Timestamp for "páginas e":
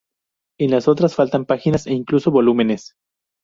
1.45-1.93